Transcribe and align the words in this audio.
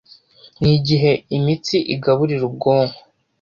ni 0.61 0.71
igihe 0.77 1.11
imitsi 1.37 1.77
igaburira 1.95 2.43
ubwonko 2.49 2.97